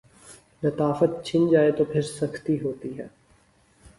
[0.63, 2.57] لطافت چھن جائے تو پھر سختی
[2.99, 3.07] ہے۔